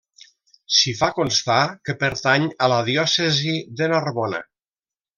[0.77, 4.45] S'hi fa constar que pertany a la diòcesi de Narbona.